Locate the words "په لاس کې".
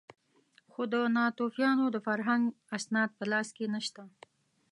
3.17-3.65